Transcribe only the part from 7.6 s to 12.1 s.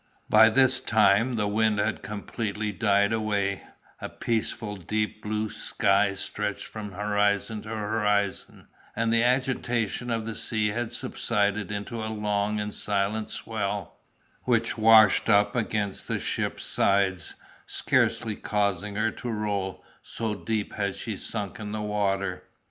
to horizon; and the agitation of the sea had subsided into a